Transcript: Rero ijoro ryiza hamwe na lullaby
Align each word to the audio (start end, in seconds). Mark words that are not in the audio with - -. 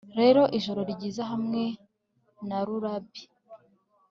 Rero 0.19 0.41
ijoro 0.57 0.81
ryiza 0.91 1.23
hamwe 1.31 1.61
na 2.47 2.57
lullaby 2.65 3.21